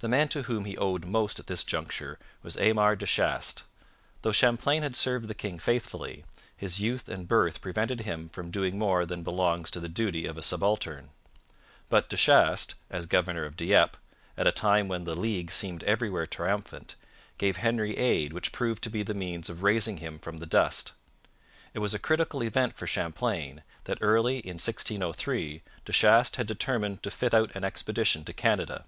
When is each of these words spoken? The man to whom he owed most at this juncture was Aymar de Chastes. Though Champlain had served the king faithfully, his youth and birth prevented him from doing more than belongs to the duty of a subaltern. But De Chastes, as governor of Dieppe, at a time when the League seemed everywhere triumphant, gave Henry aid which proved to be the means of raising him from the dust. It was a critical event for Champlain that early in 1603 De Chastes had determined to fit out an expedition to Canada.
The 0.00 0.06
man 0.06 0.28
to 0.28 0.42
whom 0.42 0.64
he 0.64 0.76
owed 0.78 1.06
most 1.06 1.40
at 1.40 1.48
this 1.48 1.64
juncture 1.64 2.20
was 2.40 2.56
Aymar 2.56 2.94
de 2.94 3.04
Chastes. 3.04 3.64
Though 4.22 4.30
Champlain 4.30 4.84
had 4.84 4.94
served 4.94 5.26
the 5.26 5.34
king 5.34 5.58
faithfully, 5.58 6.24
his 6.56 6.78
youth 6.80 7.08
and 7.08 7.26
birth 7.26 7.60
prevented 7.60 8.02
him 8.02 8.28
from 8.28 8.52
doing 8.52 8.78
more 8.78 9.04
than 9.04 9.24
belongs 9.24 9.72
to 9.72 9.80
the 9.80 9.88
duty 9.88 10.24
of 10.24 10.38
a 10.38 10.42
subaltern. 10.42 11.10
But 11.88 12.08
De 12.08 12.16
Chastes, 12.16 12.76
as 12.88 13.06
governor 13.06 13.44
of 13.44 13.56
Dieppe, 13.56 13.98
at 14.36 14.46
a 14.46 14.52
time 14.52 14.86
when 14.86 15.02
the 15.02 15.16
League 15.16 15.50
seemed 15.50 15.82
everywhere 15.82 16.28
triumphant, 16.28 16.94
gave 17.36 17.56
Henry 17.56 17.96
aid 17.96 18.32
which 18.32 18.52
proved 18.52 18.84
to 18.84 18.90
be 18.90 19.02
the 19.02 19.14
means 19.14 19.50
of 19.50 19.64
raising 19.64 19.96
him 19.96 20.20
from 20.20 20.36
the 20.36 20.46
dust. 20.46 20.92
It 21.74 21.80
was 21.80 21.92
a 21.92 21.98
critical 21.98 22.44
event 22.44 22.76
for 22.76 22.86
Champlain 22.86 23.64
that 23.82 23.98
early 24.00 24.38
in 24.38 24.58
1603 24.60 25.62
De 25.84 25.92
Chastes 25.92 26.36
had 26.36 26.46
determined 26.46 27.02
to 27.02 27.10
fit 27.10 27.34
out 27.34 27.50
an 27.56 27.64
expedition 27.64 28.24
to 28.26 28.32
Canada. 28.32 28.84